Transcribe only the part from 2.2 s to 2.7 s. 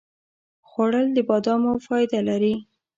لري